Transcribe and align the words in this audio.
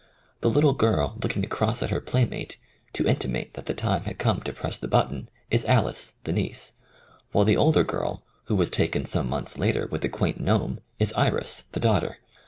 The 0.39 0.49
little 0.49 0.73
girl 0.73 1.15
looking 1.21 1.43
across 1.45 1.83
at 1.83 1.91
her 1.91 2.01
playmate, 2.01 2.57
to 2.93 3.03
inti 3.03 3.29
mate 3.29 3.53
that 3.53 3.67
the 3.67 3.75
time 3.75 4.05
had 4.05 4.17
come 4.17 4.41
to 4.41 4.51
press 4.51 4.75
the 4.75 4.87
button, 4.87 5.29
is 5.51 5.63
Alice, 5.65 6.15
the 6.23 6.33
niece, 6.33 6.73
while 7.33 7.45
the 7.45 7.55
older 7.55 7.83
girl, 7.83 8.23
who 8.45 8.55
was 8.55 8.71
taken 8.71 9.05
some 9.05 9.29
months 9.29 9.59
later 9.59 9.85
with 9.91 10.01
the 10.01 10.09
quaint 10.09 10.39
gnome, 10.39 10.79
is 10.97 11.13
Iris, 11.13 11.65
the 11.73 11.79
daughter. 11.79 12.17